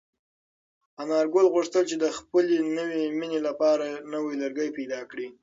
انارګل 1.01 1.45
غوښتل 1.53 1.83
چې 1.89 1.95
د 2.03 2.05
خپلې 2.17 2.57
نوې 2.77 3.03
مېنې 3.19 3.39
لپاره 3.47 3.83
یو 3.89 3.97
نوی 4.13 4.33
لرګی 4.43 4.69
پیدا 4.77 5.01
کړي. 5.11 5.27